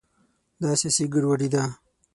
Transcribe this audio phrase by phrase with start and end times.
[0.61, 1.63] دا سیاسي ګډوډي ده.